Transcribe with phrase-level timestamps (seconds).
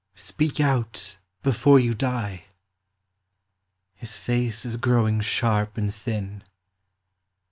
[0.15, 2.45] Speak out before you die.
[3.93, 6.43] His face is growing sharp and thin.